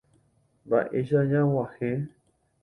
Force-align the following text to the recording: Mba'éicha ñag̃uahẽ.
Mba'éicha 0.65 1.19
ñag̃uahẽ. 1.29 1.95